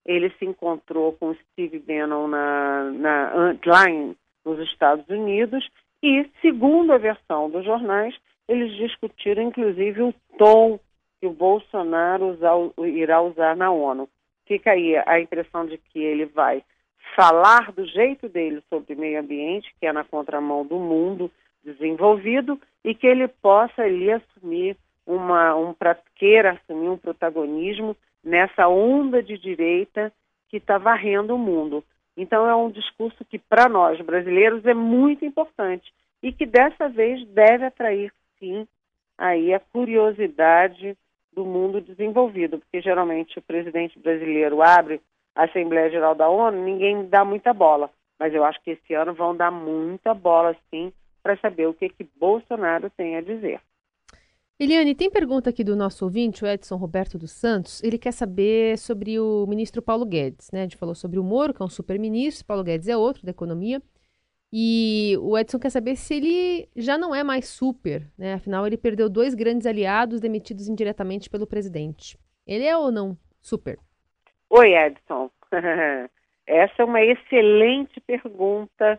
Ele 0.05 0.31
se 0.39 0.45
encontrou 0.45 1.13
com 1.13 1.31
o 1.31 1.37
Steve 1.37 1.79
Bannon 1.79 2.29
na, 2.29 2.85
na, 2.85 3.57
lá 3.67 3.91
em, 3.91 4.17
nos 4.45 4.59
Estados 4.71 5.07
Unidos 5.09 5.69
e, 6.03 6.27
segundo 6.41 6.93
a 6.93 6.99
versão 6.99 7.51
dos 7.51 7.65
jornais, 7.65 8.15
eles 8.49 8.75
discutiram 8.77 9.43
inclusive 9.43 10.03
o 10.03 10.15
tom 10.39 10.81
que 11.21 11.27
o 11.27 11.33
Bolsonaro 11.33 12.29
usar, 12.29 12.55
irá 12.87 13.21
usar 13.21 13.57
na 13.57 13.71
ONU. 13.71 14.09
Fica 14.47 14.73
aí 14.73 14.97
a 15.07 15.21
impressão 15.21 15.67
de 15.67 15.79
que 15.79 15.99
ele 15.99 16.27
vai 16.27 16.63
falar 17.15 17.73
do 17.73 17.85
jeito 17.87 18.29
dele 18.29 18.63
sobre 18.69 18.95
meio 18.95 19.21
ambiente, 19.21 19.75
que 19.79 19.87
é 19.87 19.93
na 19.93 20.05
contramão 20.05 20.65
do 20.65 20.77
mundo 20.77 21.31
desenvolvido, 21.65 22.61
e 22.85 22.95
que 22.95 23.07
ele 23.07 23.29
possa 23.29 23.83
ali 23.83 24.11
assumir 24.11 24.77
uma, 25.07 25.55
um 25.57 25.75
queira 26.15 26.53
assumir 26.53 26.89
um 26.89 26.97
protagonismo 26.97 27.97
nessa 28.23 28.69
onda 28.69 29.23
de 29.23 29.39
direita 29.39 30.13
que 30.49 30.59
está 30.59 30.79
varrendo 30.79 31.35
o 31.35 31.39
mundo. 31.39 31.83
Então 32.17 32.47
é 32.49 32.55
um 32.55 32.71
discurso 32.71 33.25
que 33.25 33.39
para 33.39 33.69
nós 33.69 34.01
brasileiros 34.01 34.65
é 34.67 34.75
muito 34.75 35.25
importante 35.25 35.93
e 36.23 36.33
que 36.33 36.45
dessa 36.45 36.89
vez 36.89 37.27
deve 37.29 37.65
atrair 37.65 38.13
sim 38.39 38.67
aí 39.17 39.53
a 39.55 39.61
curiosidade 39.61 40.97
do 41.39 41.45
mundo 41.45 41.81
desenvolvido, 41.81 42.59
porque 42.59 42.83
geralmente 42.83 43.39
o 43.39 43.43
presidente 43.43 43.97
brasileiro 43.97 44.61
abre 44.61 45.01
a 45.37 45.45
Assembleia 45.45 45.89
Geral 45.89 46.17
da 46.17 46.29
ONU, 46.29 46.65
ninguém 46.65 47.09
dá 47.09 47.25
muita 47.25 47.53
bola. 47.55 47.89
Mas 48.19 48.35
eu 48.35 48.43
acho 48.43 48.61
que 48.65 48.73
esse 48.73 48.93
ano 48.93 49.15
vão 49.15 49.37
dar 49.37 49.53
muita 49.53 50.13
bola, 50.13 50.57
sim, 50.69 50.93
para 51.23 51.37
saber 51.37 51.69
o 51.69 51.75
que, 51.75 51.89
que 51.91 52.09
Bolsonaro 52.19 52.91
tem 52.91 53.17
a 53.17 53.21
dizer. 53.21 53.61
Eliane, 54.59 54.97
tem 54.97 55.09
pergunta 55.09 55.51
aqui 55.51 55.63
do 55.63 55.77
nosso 55.77 56.05
ouvinte, 56.05 56.43
o 56.43 56.47
Edson 56.49 56.75
Roberto 56.75 57.17
dos 57.17 57.31
Santos. 57.31 57.81
Ele 57.85 57.97
quer 57.97 58.11
saber 58.11 58.77
sobre 58.77 59.21
o 59.21 59.47
ministro 59.47 59.81
Paulo 59.81 60.05
Guedes. 60.05 60.51
Né? 60.51 60.61
A 60.61 60.63
gente 60.65 60.77
falou 60.77 60.97
sobre 60.97 61.21
o 61.21 61.23
Moro, 61.23 61.55
que 61.55 61.63
é 61.63 61.65
um 61.65 61.69
super-ministro, 61.69 62.45
Paulo 62.45 62.65
Guedes 62.65 62.89
é 62.89 62.97
outro 62.97 63.25
da 63.25 63.31
economia. 63.31 63.81
E 64.53 65.15
o 65.21 65.37
Edson 65.37 65.59
quer 65.59 65.71
saber 65.71 65.97
se 65.97 66.15
ele 66.15 66.69
já 66.75 66.97
não 66.97 67.15
é 67.15 67.23
mais 67.23 67.49
super, 67.49 68.07
né? 68.17 68.35
Afinal, 68.35 68.67
ele 68.67 68.79
perdeu 68.79 69.09
dois 69.09 69.35
grandes 69.35 69.67
aliados 69.67 70.21
demitidos 70.21 70.69
indiretamente 70.69 71.29
pelo 71.29 71.47
presidente. 71.47 72.19
Ele 72.47 72.65
é 72.65 72.77
ou 72.77 72.91
não 72.91 73.17
super? 73.41 73.79
Oi, 74.49 74.75
Edson. 74.75 75.31
Essa 76.47 76.83
é 76.83 76.85
uma 76.85 77.03
excelente 77.03 78.01
pergunta, 78.01 78.99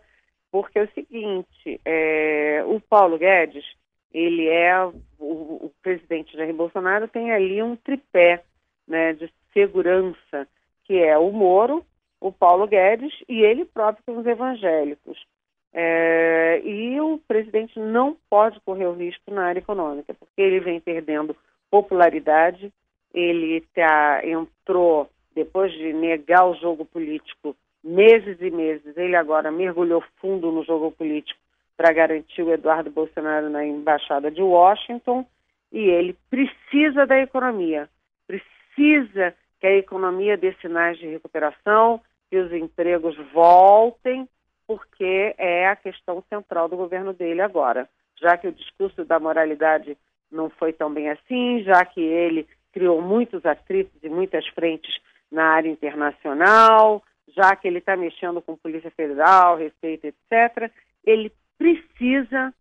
porque 0.52 0.78
é 0.78 0.84
o 0.84 0.94
seguinte: 0.94 1.82
é, 1.84 2.64
o 2.68 2.80
Paulo 2.80 3.18
Guedes 3.18 3.66
ele 4.12 4.48
é 4.48 4.86
o, 4.86 4.94
o, 5.20 5.72
presidente 5.82 6.36
Jair 6.36 6.54
Bolsonaro 6.54 7.08
tem 7.08 7.32
ali 7.32 7.62
um 7.62 7.76
tripé 7.76 8.44
né, 8.88 9.14
de 9.14 9.32
segurança 9.54 10.48
que 10.84 10.98
é 10.98 11.18
o 11.18 11.32
Moro, 11.32 11.86
o 12.20 12.32
Paulo 12.32 12.68
Guedes 12.68 13.14
e 13.28 13.42
ele 13.42 13.66
próprio 13.66 14.04
com 14.04 14.18
os 14.18 14.26
evangélicos. 14.26 15.24
É, 15.74 16.62
e 16.64 17.00
o 17.00 17.20
presidente 17.28 17.80
não 17.80 18.18
pode 18.30 18.60
correr 18.62 18.88
o 18.88 18.94
risco 18.94 19.32
na 19.32 19.46
área 19.46 19.60
econômica, 19.60 20.14
porque 20.14 20.42
ele 20.42 20.60
vem 20.60 20.80
perdendo 20.80 21.36
popularidade, 21.70 22.72
ele 23.14 23.62
tá, 23.76 24.22
entrou, 24.26 25.10
depois 25.36 25.72
de 25.72 25.94
negar 25.94 26.46
o 26.46 26.56
jogo 26.56 26.86
político 26.86 27.56
meses 27.84 28.38
e 28.42 28.50
meses, 28.50 28.98
ele 28.98 29.16
agora 29.16 29.52
mergulhou 29.52 30.04
fundo 30.20 30.52
no 30.52 30.64
jogo 30.64 30.92
político 30.92 31.40
para 31.78 31.94
garantir 31.94 32.42
o 32.42 32.52
Eduardo 32.52 32.92
Bolsonaro 32.92 33.50
na 33.50 33.66
embaixada 33.66 34.30
de 34.30 34.42
Washington 34.42 35.26
e 35.72 35.80
ele 35.80 36.18
precisa 36.30 37.06
da 37.06 37.18
economia, 37.20 37.88
precisa 38.28 39.34
que 39.60 39.68
a 39.68 39.78
economia 39.78 40.36
dê 40.36 40.54
sinais 40.62 40.98
de 40.98 41.08
recuperação, 41.08 42.02
que 42.30 42.38
os 42.38 42.52
empregos 42.52 43.16
voltem, 43.34 44.28
porque 44.70 45.34
é 45.40 45.68
a 45.68 45.76
questão 45.76 46.24
central 46.30 46.70
do 46.70 46.78
governo 46.78 47.12
dele 47.12 47.42
agora. 47.42 47.90
Já 48.22 48.38
que 48.38 48.48
o 48.48 48.52
discurso 48.52 49.04
da 49.04 49.20
moralidade 49.20 49.98
não 50.32 50.48
foi 50.48 50.72
tão 50.72 50.94
bem 50.94 51.10
assim, 51.10 51.64
já 51.64 51.84
que 51.84 52.00
ele 52.00 52.48
criou 52.72 53.02
muitos 53.02 53.44
atritos 53.48 53.98
e 54.04 54.08
muitas 54.08 54.48
frentes 54.50 54.96
na 55.32 55.44
área 55.56 55.72
internacional, 55.72 57.02
já 57.30 57.56
que 57.56 57.68
ele 57.68 57.80
está 57.80 57.98
mexendo 57.98 58.44
com 58.44 58.56
Polícia 58.56 58.92
Federal, 58.92 59.58
Receita, 59.58 60.08
etc., 60.08 60.72
ele 61.04 61.32
precisa 61.58 62.54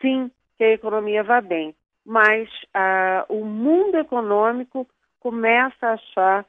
sim 0.00 0.28
que 0.58 0.64
a 0.64 0.72
economia 0.72 1.22
vá 1.22 1.40
bem, 1.40 1.76
mas 2.04 2.48
ah, 2.74 3.24
o 3.28 3.44
mundo 3.44 3.96
econômico 3.98 4.84
começa 5.20 5.86
a 5.86 5.92
achar 5.92 6.44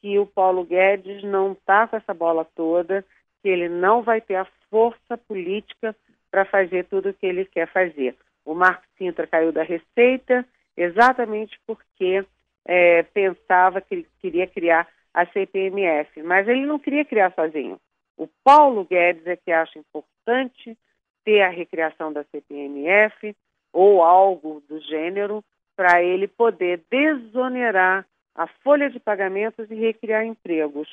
que 0.00 0.18
o 0.18 0.26
Paulo 0.26 0.64
Guedes 0.64 1.22
não 1.22 1.52
está 1.52 1.86
com 1.86 1.96
essa 1.96 2.12
bola 2.12 2.44
toda, 2.56 3.04
que 3.42 3.48
ele 3.48 3.68
não 3.68 4.02
vai 4.02 4.20
ter 4.20 4.36
a 4.36 4.46
força 4.70 5.16
política 5.16 5.94
para 6.30 6.44
fazer 6.44 6.84
tudo 6.84 7.10
o 7.10 7.14
que 7.14 7.26
ele 7.26 7.44
quer 7.44 7.66
fazer. 7.68 8.16
O 8.44 8.54
Marco 8.54 8.84
Sintra 8.96 9.26
caiu 9.26 9.52
da 9.52 9.62
Receita 9.62 10.46
exatamente 10.76 11.58
porque 11.66 12.24
é, 12.64 13.02
pensava 13.02 13.80
que 13.80 13.94
ele 13.94 14.06
queria 14.20 14.46
criar 14.46 14.88
a 15.12 15.26
CPMF, 15.26 16.22
mas 16.22 16.46
ele 16.48 16.66
não 16.66 16.78
queria 16.78 17.04
criar 17.04 17.32
sozinho. 17.34 17.80
O 18.16 18.28
Paulo 18.44 18.84
Guedes 18.84 19.26
é 19.26 19.36
que 19.36 19.50
acha 19.50 19.78
importante 19.78 20.76
ter 21.24 21.42
a 21.42 21.48
recriação 21.48 22.12
da 22.12 22.24
CPMF 22.24 23.34
ou 23.72 24.02
algo 24.02 24.62
do 24.68 24.80
gênero 24.80 25.44
para 25.76 26.02
ele 26.02 26.28
poder 26.28 26.82
desonerar 26.90 28.06
a 28.34 28.46
folha 28.46 28.90
de 28.90 29.00
pagamentos 29.00 29.70
e 29.70 29.74
recriar 29.74 30.24
empregos. 30.24 30.88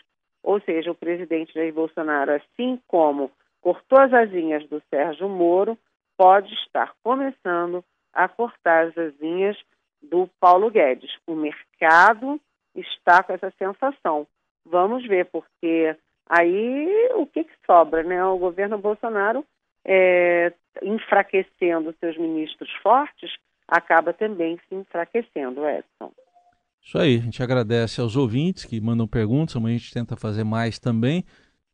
Ou 0.48 0.62
seja, 0.62 0.90
o 0.90 0.96
presidente 0.96 1.54
Jair 1.54 1.74
Bolsonaro, 1.74 2.32
assim 2.32 2.82
como 2.88 3.30
cortou 3.60 4.00
as 4.00 4.14
asinhas 4.14 4.66
do 4.70 4.82
Sérgio 4.90 5.28
Moro, 5.28 5.78
pode 6.16 6.54
estar 6.54 6.94
começando 7.04 7.84
a 8.14 8.30
cortar 8.30 8.88
as 8.88 8.98
asinhas 8.98 9.58
do 10.02 10.30
Paulo 10.40 10.72
Guedes. 10.72 11.12
O 11.28 11.36
mercado 11.36 12.40
está 12.74 13.22
com 13.24 13.34
essa 13.34 13.52
sensação. 13.58 14.26
Vamos 14.66 15.06
ver, 15.06 15.26
porque 15.26 15.94
aí 16.30 17.10
o 17.16 17.28
que, 17.28 17.44
que 17.44 17.54
sobra, 17.66 18.02
né? 18.02 18.24
O 18.24 18.38
governo 18.38 18.78
Bolsonaro 18.78 19.44
é, 19.84 20.54
enfraquecendo 20.82 21.94
seus 22.00 22.18
ministros 22.18 22.72
fortes, 22.82 23.36
acaba 23.68 24.14
também 24.14 24.58
se 24.70 24.76
enfraquecendo, 24.76 25.68
Edson. 25.68 26.10
Isso 26.88 26.97
aí, 26.97 27.17
a 27.17 27.19
gente 27.19 27.43
agradece 27.43 28.00
aos 28.00 28.15
ouvintes 28.15 28.63
que 28.63 28.80
mandam 28.80 29.06
perguntas, 29.06 29.58
amanhã 29.58 29.76
a 29.76 29.78
gente 29.78 29.93
tenta 29.93 30.15
fazer 30.15 30.45
mais 30.45 30.80
também. 30.80 31.26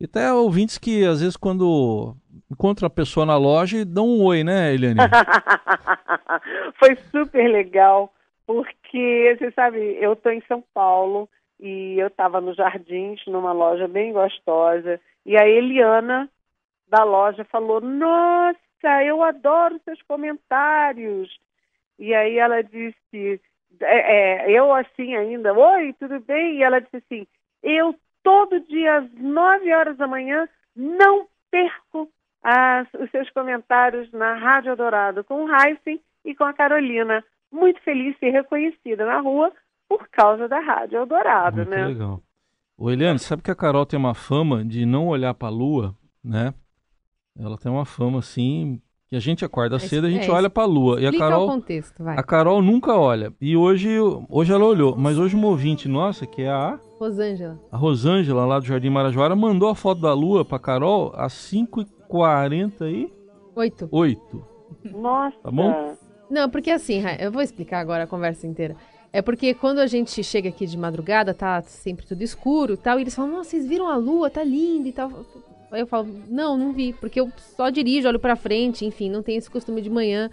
E 0.02 0.06
até 0.06 0.34
ouvintes 0.34 0.80
que, 0.80 1.06
às 1.06 1.22
vezes, 1.22 1.38
quando 1.38 2.16
encontra 2.52 2.88
a 2.88 2.90
pessoa 2.90 3.24
na 3.24 3.38
loja, 3.38 3.86
dão 3.86 4.08
um 4.08 4.24
oi, 4.24 4.44
né, 4.44 4.74
Eliane? 4.74 4.98
Foi 6.80 6.96
super 7.12 7.48
legal, 7.48 8.12
porque, 8.48 9.38
você 9.38 9.52
sabe, 9.52 9.78
eu 10.02 10.14
estou 10.14 10.32
em 10.32 10.42
São 10.48 10.64
Paulo 10.74 11.30
e 11.60 11.94
eu 12.00 12.08
estava 12.08 12.42
no 12.42 12.56
Jardins, 12.56 13.22
numa 13.28 13.52
loja 13.52 13.88
bem 13.88 14.14
gostosa, 14.14 15.00
e 15.24 15.38
a 15.38 15.48
Eliana 15.48 16.28
da 16.88 17.04
loja 17.04 17.44
falou: 17.44 17.80
Nossa, 17.80 19.04
eu 19.06 19.22
adoro 19.22 19.80
seus 19.86 20.02
comentários. 20.02 21.30
E 22.00 22.16
aí 22.16 22.40
ela 22.40 22.64
disse: 22.64 23.40
é, 23.82 24.46
é, 24.46 24.52
Eu 24.52 24.74
assim 24.74 25.16
ainda, 25.16 25.54
oi, 25.54 25.94
tudo 26.00 26.20
bem? 26.20 26.58
E 26.58 26.64
ela 26.64 26.80
disse 26.80 26.98
assim: 26.98 27.28
Eu 27.62 27.96
todo 28.24 28.60
dia 28.62 29.00
às 29.00 29.12
9 29.14 29.74
horas 29.74 29.98
da 29.98 30.08
manhã 30.08 30.48
não 30.76 31.28
perco 31.52 32.10
as, 32.44 32.88
os 32.96 33.10
seus 33.12 33.30
comentários 33.32 34.12
na 34.12 34.36
Rádio 34.36 34.76
Dourado 34.76 35.24
com 35.24 35.46
o 35.46 35.50
Heisen 35.50 36.02
e 36.26 36.36
com 36.36 36.44
a 36.44 36.54
Carolina. 36.54 37.24
Muito 37.52 37.82
feliz 37.82 38.14
de 38.14 38.20
ser 38.20 38.32
reconhecida 38.32 39.06
na 39.06 39.20
rua 39.20 39.52
por 39.88 40.08
causa 40.10 40.48
da 40.48 40.60
Rádio 40.60 40.98
Eldorado, 40.98 41.58
Muito 41.58 41.70
né? 41.70 41.86
legal. 41.86 42.22
O 42.76 42.90
Eliane, 42.90 43.20
sabe 43.20 43.44
que 43.44 43.52
a 43.52 43.56
Carol 43.56 43.86
tem 43.86 44.00
uma 44.00 44.16
fama 44.16 44.66
de 44.66 44.86
não 44.86 45.08
olhar 45.08 45.34
para 45.36 45.50
a 45.50 45.52
lua, 45.52 45.96
né? 46.24 46.54
Ela 47.40 47.58
tem 47.58 47.72
uma 47.72 47.86
fama 47.86 48.20
assim 48.20 48.82
que 49.14 49.18
a 49.18 49.20
gente 49.20 49.46
acorda 49.46 49.76
é, 49.76 49.80
cedo, 49.80 50.08
a 50.08 50.10
gente 50.10 50.28
é, 50.28 50.32
olha 50.32 50.50
para 50.50 50.64
a 50.64 50.66
lua. 50.66 51.00
E 51.00 51.06
a 51.06 51.16
Carol, 51.16 51.48
contexto, 51.48 52.04
a 52.04 52.24
Carol 52.24 52.64
nunca 52.64 52.96
olha. 52.96 53.32
E 53.40 53.56
hoje, 53.56 53.88
hoje 54.28 54.52
ela 54.52 54.66
olhou, 54.66 54.96
mas 54.98 55.20
hoje 55.20 55.36
uma 55.36 55.50
ouvinte 55.50 55.88
nossa, 55.88 56.26
que 56.26 56.42
é 56.42 56.50
a 56.50 56.80
Rosângela. 57.00 57.60
A 57.72 57.78
Rosângela 57.78 58.44
lá 58.44 58.58
do 58.58 58.66
Jardim 58.66 58.90
Marajoara 58.90 59.36
mandou 59.36 59.70
a 59.70 59.76
foto 59.76 60.02
da 60.02 60.14
lua 60.14 60.44
para 60.44 60.58
Carol 60.58 61.14
às 61.16 61.34
5h40 61.34 62.92
e 62.92 63.14
Oito. 63.56 63.88
Oito. 63.92 64.44
Nossa. 64.84 65.38
Tá 65.44 65.52
bom? 65.52 65.96
Não, 66.28 66.50
porque 66.50 66.72
assim, 66.72 67.04
eu 67.20 67.32
vou 67.32 67.44
explicar 67.44 67.82
agora 67.82 68.06
a 68.06 68.08
conversa 68.08 68.48
inteira. 68.48 68.76
É 69.12 69.22
porque 69.22 69.54
quando 69.54 69.78
a 69.78 69.86
gente 69.86 70.24
chega 70.24 70.50
aqui 70.50 70.66
de 70.66 70.76
madrugada, 70.76 71.36
tá 71.36 71.62
sempre 71.62 72.04
tudo 72.04 72.24
escuro 72.24 72.74
e 72.74 72.78
tal, 72.78 72.98
e 72.98 73.04
eles 73.04 73.14
falam, 73.14 73.30
nossa, 73.30 73.52
vocês 73.52 73.68
viram 73.68 73.88
a 73.88 73.96
lua, 73.96 74.32
tá 74.32 74.44
linda 74.44 74.90
e 74.90 74.92
tal. 74.92 75.12
Aí 75.74 75.82
eu 75.82 75.88
falo, 75.88 76.08
não, 76.30 76.56
não 76.56 76.72
vi, 76.72 76.94
porque 76.94 77.20
eu 77.20 77.32
só 77.56 77.70
dirijo, 77.70 78.08
olho 78.08 78.20
para 78.20 78.36
frente, 78.36 78.86
enfim, 78.86 79.10
não 79.10 79.24
tenho 79.24 79.40
esse 79.40 79.50
costume 79.50 79.82
de 79.82 79.90
manhã 79.90 80.30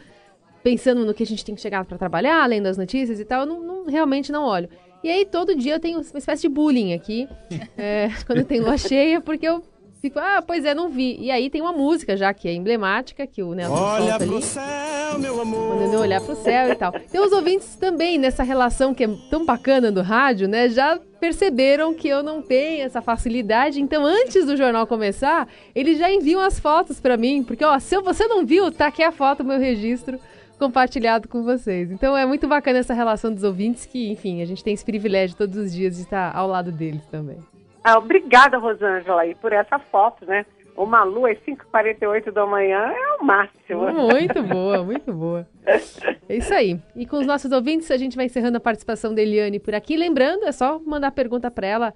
pensando 0.62 1.04
no 1.06 1.14
que 1.14 1.22
a 1.22 1.26
gente 1.26 1.42
tem 1.42 1.54
que 1.54 1.60
chegar 1.60 1.84
para 1.86 1.96
trabalhar, 1.96 2.42
além 2.42 2.60
das 2.60 2.76
notícias 2.76 3.18
e 3.18 3.24
tal, 3.24 3.40
eu 3.40 3.46
não, 3.46 3.62
não, 3.62 3.86
realmente 3.86 4.30
não 4.30 4.44
olho. 4.44 4.68
E 5.02 5.08
aí 5.08 5.24
todo 5.24 5.56
dia 5.56 5.74
eu 5.74 5.80
tenho 5.80 5.98
uma 5.98 6.18
espécie 6.18 6.42
de 6.42 6.48
bullying 6.50 6.92
aqui, 6.92 7.26
é, 7.76 8.10
quando 8.26 8.44
tem 8.44 8.60
lua 8.60 8.76
cheia, 8.76 9.20
porque 9.20 9.48
eu 9.48 9.62
Fico, 10.00 10.18
ah, 10.18 10.42
pois 10.44 10.64
é, 10.64 10.74
não 10.74 10.88
vi. 10.88 11.16
E 11.20 11.30
aí 11.30 11.50
tem 11.50 11.60
uma 11.60 11.72
música 11.72 12.16
já 12.16 12.32
que 12.32 12.48
é 12.48 12.54
emblemática, 12.54 13.26
que 13.26 13.42
o 13.42 13.52
Nelson 13.52 13.74
Olha 13.74 14.08
solta 14.08 14.24
ali. 14.24 14.42
Céu, 14.42 15.18
meu 15.18 15.40
amor. 15.40 15.76
Mandando 15.76 16.00
olhar 16.00 16.20
pro 16.22 16.34
céu 16.36 16.70
e 16.70 16.74
tal. 16.74 16.92
Tem 16.92 17.20
os 17.20 17.32
ouvintes 17.32 17.76
também 17.76 18.16
nessa 18.16 18.42
relação 18.42 18.94
que 18.94 19.04
é 19.04 19.08
tão 19.28 19.44
bacana 19.44 19.92
do 19.92 20.00
rádio, 20.00 20.48
né? 20.48 20.70
Já 20.70 20.98
perceberam 21.20 21.92
que 21.92 22.08
eu 22.08 22.22
não 22.22 22.40
tenho 22.40 22.82
essa 22.82 23.02
facilidade. 23.02 23.78
Então, 23.78 24.06
antes 24.06 24.46
do 24.46 24.56
jornal 24.56 24.86
começar, 24.86 25.46
eles 25.74 25.98
já 25.98 26.10
enviam 26.10 26.40
as 26.40 26.58
fotos 26.58 26.98
para 26.98 27.18
mim. 27.18 27.42
Porque, 27.42 27.64
ó, 27.64 27.78
se 27.78 28.00
você 28.00 28.26
não 28.26 28.46
viu, 28.46 28.72
tá 28.72 28.86
aqui 28.86 29.02
a 29.02 29.12
foto, 29.12 29.44
meu 29.44 29.58
registro 29.58 30.18
compartilhado 30.58 31.26
com 31.26 31.42
vocês. 31.42 31.90
Então 31.90 32.14
é 32.14 32.26
muito 32.26 32.46
bacana 32.46 32.78
essa 32.78 32.92
relação 32.92 33.32
dos 33.32 33.42
ouvintes 33.42 33.86
que, 33.86 34.10
enfim, 34.10 34.42
a 34.42 34.44
gente 34.44 34.62
tem 34.62 34.74
esse 34.74 34.84
privilégio 34.84 35.34
todos 35.34 35.56
os 35.56 35.72
dias 35.72 35.96
de 35.96 36.02
estar 36.02 36.36
ao 36.36 36.46
lado 36.46 36.70
deles 36.70 37.02
também. 37.06 37.38
Ah, 37.82 37.98
obrigada, 37.98 38.58
Rosângela, 38.58 39.22
aí, 39.22 39.34
por 39.34 39.52
essa 39.52 39.78
foto, 39.78 40.24
né? 40.26 40.44
Uma 40.76 41.02
lua 41.02 41.30
às 41.30 41.38
5h48 41.40 42.30
da 42.30 42.46
manhã 42.46 42.92
é 42.92 43.16
o 43.20 43.24
máximo. 43.24 43.92
Muito 43.92 44.42
boa, 44.42 44.82
muito 44.84 45.12
boa. 45.12 45.46
É 45.66 46.36
isso 46.36 46.54
aí. 46.54 46.80
E 46.96 47.04
com 47.06 47.18
os 47.18 47.26
nossos 47.26 47.52
ouvintes, 47.52 47.90
a 47.90 47.96
gente 47.96 48.16
vai 48.16 48.26
encerrando 48.26 48.56
a 48.56 48.60
participação 48.60 49.14
da 49.14 49.20
Eliane 49.20 49.58
por 49.58 49.74
aqui. 49.74 49.96
Lembrando, 49.96 50.44
é 50.44 50.52
só 50.52 50.78
mandar 50.78 51.10
pergunta 51.10 51.50
para 51.50 51.66
ela 51.66 51.94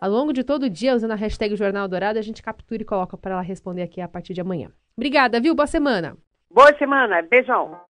ao 0.00 0.10
longo 0.10 0.32
de 0.32 0.44
todo 0.44 0.64
o 0.64 0.70
dia, 0.70 0.94
usando 0.94 1.12
a 1.12 1.16
hashtag 1.16 1.56
Jornal 1.56 1.88
Dourado, 1.88 2.18
a 2.18 2.22
gente 2.22 2.42
captura 2.42 2.82
e 2.82 2.84
coloca 2.84 3.16
para 3.16 3.32
ela 3.32 3.42
responder 3.42 3.82
aqui 3.82 4.00
a 4.00 4.08
partir 4.08 4.34
de 4.34 4.40
amanhã. 4.40 4.70
Obrigada, 4.96 5.40
viu? 5.40 5.54
Boa 5.54 5.66
semana. 5.66 6.16
Boa 6.50 6.76
semana. 6.76 7.22
Beijão. 7.22 7.80